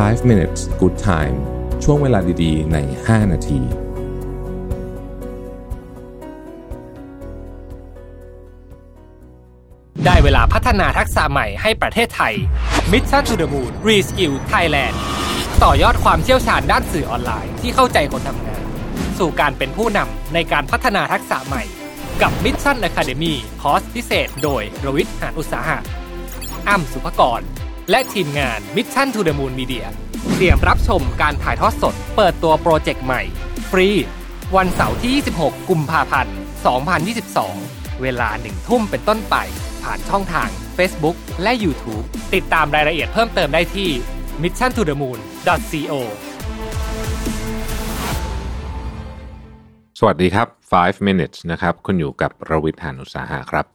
[0.00, 1.36] 5 minutes good time
[1.84, 3.60] ช่วงเวลาดีๆ ใน 5 นาที
[10.04, 12.34] ได้เวลาพัฒนาทักษะใหม่ให้ประเทศไทย
[12.92, 14.94] Mission to the Moon Reskill Thailand
[15.62, 18.62] ต่อยอดความเชี่ยวชาญด้านสื่อออนไลน์ที่เข้าใจคนทำงาน
[19.18, 21.62] สู่การเป็นผู้นำในการพัฒนาทักษะใหม่
[22.22, 25.78] กับ Mission Academy คอร์สพิเศษ โดยรวิทย์หานอุตสาหะ
[26.68, 27.42] อ้ำสุภกร
[27.90, 29.86] และทีมงาน Mission to the Moon Media
[30.34, 33.22] เตรียมรับชมการถ่ายทอดสด เปิดตัวโปรเจกต์ใหม่
[33.70, 33.88] ฟรี
[34.56, 36.36] วันเสาร์ที่ 26 กุมภาพันธ์
[37.38, 39.36] 2022 เวลาหนึ่งทุ่มเป็นต้นไป
[39.82, 43.90] ผ่านช่องทาง Facebook และ YouTube ติดตามรายละเอียดเพิ่มเติมได้ที่
[44.42, 45.92] mission to the moon co
[49.98, 53.66] สวัสดีครับ 5 minutes นะครับ คุณอยู่กับรวิทย์หานุสาหะครับ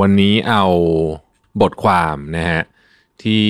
[0.00, 0.64] วันนี้เอา
[1.60, 2.62] บทความนะฮะ
[3.24, 3.46] ที่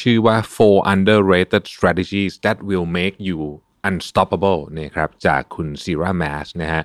[0.00, 3.40] ชื่อว่า four underrated strategies that will make you
[3.88, 6.82] unstoppable นะครับจากคุณซีราแมสนะฮะ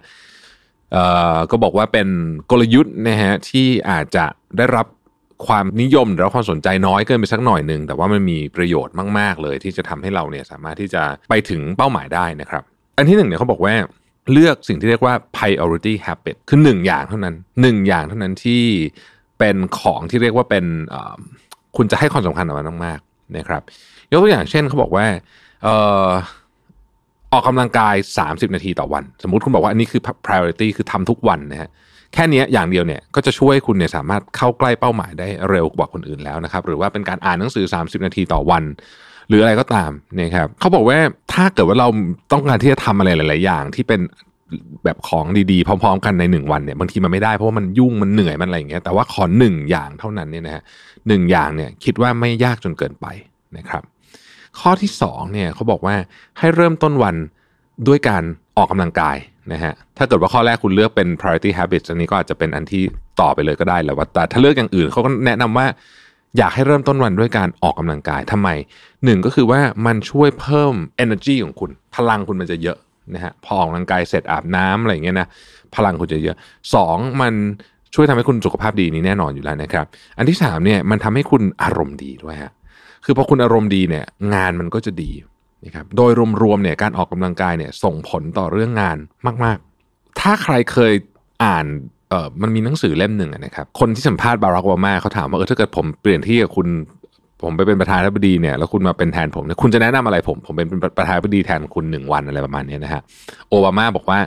[0.92, 2.08] เอ่อก็บอกว่าเป็น
[2.52, 4.26] กลยุทธ์นะฮะที่อาจจะ
[4.58, 4.88] ได้รับ
[5.48, 12.64] ความนิยมหรือความสนใจน้อยเกินไปสักหน่อยหนึ่งแต่ว่ามันมีประโยชน์มากๆเลย ที่จะทำให้เราเนี่ยสามารถที่จะไปถึงเป้าหมายได้นะครับ
[12.98, 13.76] อันที่หนึ่งเนี่ยเขาบอกว่า
[14.32, 18.64] เลือกสิ่งที่เรียกว่า priority habit คือหนึ่งอย่างเท่านั้นหนึ่งอย่างเท่านั้นที่
[19.40, 20.66] เป็นของที่เรียกว่าเป็น
[21.78, 23.62] คุณจะให้ความสำคัญกับมันมากๆนะครับ
[24.12, 25.06] ยกตัวอย่างเช่นเขาบอกว่า
[25.64, 25.76] เอ่
[26.08, 26.10] อ
[27.34, 31.70] ออกกำลังกาย 30 นาทีต่อวัน สมมุติคุณบอกว่าอันนี้คือ priority คือทำทุกวันนะฮะ
[32.14, 38.64] แค่นี้อย่างเดียวเนี่ยก็จะช่วยคุณเนี่ยสามารถเข้าใกล้เป้าหมายได้เร็วกว่าคนอื่นแล้วนะครับ หรือว่าเป็นการอ่านหนังสือ 30 นาทีต่อวัน
[39.28, 40.98] หรืออะไรก็ตามนะครับเขาบอกว่า
[41.34, 41.88] ถ้าเกิดว่าเรา
[42.32, 44.02] ต้องการที่จะทำอะไรหลาย ๆ อย่าง ที่เป็น
[44.84, 50.64] แบบของดีๆ พร้อม ๆ กันในหนึ่งวันเนี่ยบางทีมันไม่ได้เพราะว่ามันยุ่งมันเหนื่อยมันอะไรอย่างเงี้ยแต่ว่าขอหนึ่งอย่างเท่านั้นเนี่ยนะฮะ
[51.08, 53.06] หนึ่งอย่างเนี่ยคิดว่าไม่ยากจนเกินไป
[53.58, 53.84] นะครับ
[54.60, 55.96] ข้อที่สองเนี่ยเขาบอกว่า
[56.40, 57.16] ให้เริ่มต้นวัน
[57.88, 58.24] ด้วยการ
[58.58, 59.18] ออกกำลังกาย
[59.54, 62.84] นะฮะถ้าเกิดว่าข้อแรกคุณเลือกเป็น priority habits อันนี้ก็อาจจะเป็นอันที่
[63.22, 65.68] ต่อไปเลยก็ได้แหละว่าแต่ถ้าเลือกอย่างอื่นเขาก็แนะนำว่า
[66.38, 68.50] อยากให้เริ่มต้นวันด้วยการออกกำลังกายทำไม
[69.04, 70.74] หนึ่งก็คือว่ามันช่วยเพิ่ม
[71.04, 72.78] energy ของคุณ พลังคุณมันจะเยอะ
[73.14, 75.28] นะฮะพอออกกำลังกายเสร็จอาบน้ำอะไรอย่างเงี้ยนะ
[75.76, 76.38] พลังคุณจะเยอะ
[76.76, 77.34] สองมัน
[77.96, 79.86] ช่วยทำให้คุณสุขภาพดีนี่แน่นอนอยู่แล้วนะครับ
[80.18, 82.52] อันที่สามเนี่ยมันทำให้คุณอารมณ์ดีด้วยฮะ
[83.06, 85.12] คือพอคุณอารมณ์ดีเนี่ยงานมันก็จะดี
[85.66, 86.12] นะครับโดย
[86.44, 88.98] รวมๆเนี่ยการออกกำลังกายเนี่ยส่งผลต่อเรื่องงาน
[89.44, 89.58] มาก
[89.90, 90.94] ๆ ถ้าใครเคย
[91.44, 91.66] อ่าน
[92.10, 96.68] เออมันมีหนังสือเล่มหนึ่งนะครับคนที่สัมภาษณ์บารักโอบามาเขาถามว่าเออถ้าเกิดผมเปลี่ยนที่กับคุณ
[97.44, 103.02] ผมไปเป็นประธานาธิบดีเนี่ยแล้วคุณมาเป็นแทนผมเนี่ยคุณจะแนะนำอะไรผม ผมเป็นประธานาธิบดีแทนคุณหนึ่งวันอะไรประมาณนี้นะฮะ
[103.50, 104.20] โอบามาบอกว่า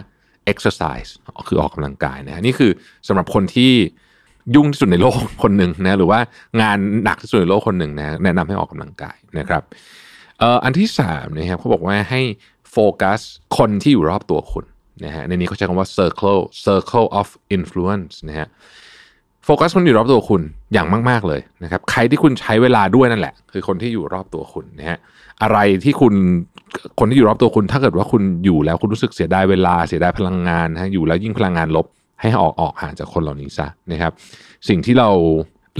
[0.53, 1.11] exercise
[1.49, 2.71] คือออกกำลังกายนะนี่คือ
[3.09, 3.73] สำหรับคนที่
[4.55, 6.21] ยุ่งที่สุดในโลกคนหนึ่งนะหรือว่า
[6.63, 9.63] งานหนักที่สุดในโลกคนหนึ่งนะแนะนำให้ออกกำลังกายนะครับ
[10.65, 12.21] อันที่สามนะครับเขาบอกว่าให้
[12.71, 13.21] โฟกัส
[13.59, 14.65] คนที่อยู่รอบตัวคุณ
[15.05, 18.49] นะฮะในนี้เขาใช้คำว่า circle circle of influence นะฮะ
[19.45, 24.99] โฟกัสคนอยู่รอบตัวคุณอย่างมาก ๆ เลยนะครับ ใครที่คุณใช้เวลาด้วยนั่นแหละ คือคนที่อยู่รอบตัวคุณนะฮะ
[25.43, 26.15] อะไรที่คุณ
[27.01, 31.87] คนที่อยู่รอบตัวคุณ ถ้าเกิดว่าคุณอยู่แล้วคุณรู้สึกเสียดายเวลาเสียดายพลังงานนะฮะอยู่แล้วยิ่งพลังงานลบ
[32.21, 34.13] ให้ออกออกห่างจากคนเหล่านี้ซะนะครับ
[34.69, 35.11] สิ่งที่เรา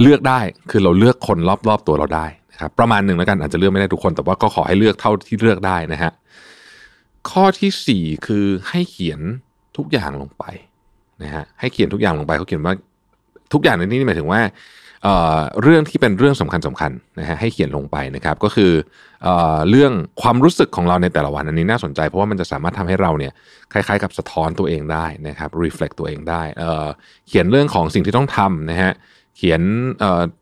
[0.01, 0.39] เลือกได้
[0.71, 1.37] คือเราเลือกคน
[1.69, 6.11] รอบๆตัวเราได้นะครับ ประมาณหนึ่งแล้วกันอาจจะเลือกไม่ได้ทุกคน แต่ว่าก็ขอให้เลือกเท่าที่เลือกได้นะฮะ
[7.29, 9.19] ข้อที่สี่คือให้เขียน
[9.77, 10.43] ทุกอย่างลงไป
[11.23, 12.75] นะฮะให้เขียนทุกอย่างลงไปเขาเขียนว่า
[13.53, 14.41] ทุกอย่างในนี้หมายถึงว่า
[15.03, 18.71] เเรื่องที่เป็นเรื่องสำคัญสำคัญนะฮะให้เขียนลงไปนะครับก็คือ
[19.23, 19.29] เอ
[19.69, 19.91] เรื่อง
[20.21, 23.33] ความรู้สึกของเราในแต่ละวันอันนี้น่าสนใจ เพราะว่ามันจะสามารถทำให้เราเนี่ย
[23.71, 28.91] คล้ายๆ กับสะท้อนตัวเองได้นะครับ reflect ตัวเองได้เเขียนเรื่องของสิ่งที่ต้องทำนะฮะ
[29.37, 29.61] เขียน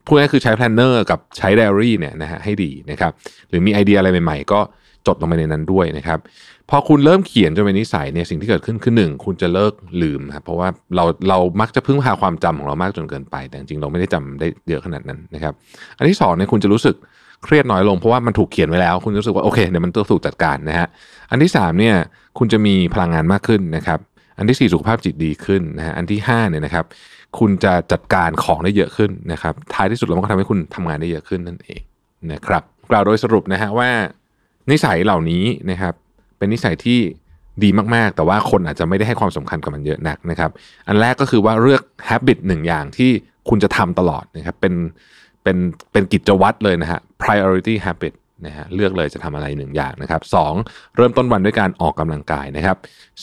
[0.06, 3.12] พูดง่ายคือใช้ planner กับใช้ diary เนี่ยนะฮะให้ดีนะครับ
[3.48, 4.60] หรือมีไอเดียอะไรใหม่ ๆ ก็
[5.06, 6.18] จดลงไปในนั้นด้วยนะครับ
[6.70, 9.72] พอคุณเริ่มเขียนจนเป็นนิสัยเนี่ยสิ่งที่เกิดขึ้นคือหนึ่งคุณจะเลิก
[10.02, 15.52] ลืมครับเพราะว่าเราเรามักจะพึ่งพาความจำของเรามากจนเกินไป แต่จริงเราไม่ได้จำได้เยอะขนาดนั้นนะครับ
[15.98, 16.96] อันที่สองเนี่ยคุณจะรู้สึก
[17.44, 20.86] เครียดน้อยลงเพราะว่ามันถูกเขียนไว้แล้ว คุณรู้สึกว่าโอเคเดี๋ยวมันต้องถูกจัดการนะฮะ
[21.30, 21.94] อันที่สามเนี่ย
[22.38, 23.98] คุณจะมีพลังงานมากขึ้นนะครับ
[24.38, 26.84] อันที่สี่สุขภาพจิตดีขึ้นนะฮะอันที่ห้าเนี่ยนะครับ
[27.38, 31.80] คุณจะจัดการของได้เยอะขึ้นนะครับท้ายที่สุดแล้วมันก็ทำให้คุณทำงานได้เยอะขึ้นนั่นเอง
[32.32, 33.90] นะครับกล่าวโดยสรุปนะฮะว่า
[34.70, 35.94] นิสัยเหล่านี้นะครับ
[36.38, 36.98] เป็นนิสัยที่
[37.62, 40.50] ดีมากๆ แต่ว่าคนอาจจะไม่ได้ให้ความสำคัญกับมันเยอะนักนะครับ
[40.88, 43.10] อันแรกก็คือว่าเลือก habit หนึ่งอย่างที่
[43.48, 44.74] คุณจะทำตลอดนะครับ เป็น
[45.42, 45.56] เป็น
[45.92, 48.14] เป็นกิจวัตรเลยนะฮะ priority habit
[48.46, 50.54] นะฮะเลือกเลยจะทำอะไรหนึ่งอย่างนะครับสอง
[50.96, 52.76] เริ่มต้นวันด้วยการออกกำลังกายนะครับ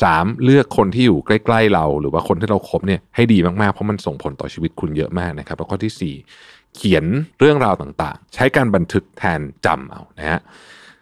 [0.03, 6.15] สามเลือกคนที่อยู่ใกล้ ๆ เรา หรือว่าคนที่เราครบเนี่ยให้ดีมากๆ เพราะมันส่งผลต่อชีวิตคุณเยอะมากนะครับ แล้วก็ที่สี่
[6.75, 7.05] เขียน
[7.39, 10.39] เรื่องราวต่างๆ ใช้การบันทึกแทนจำเอานะฮะ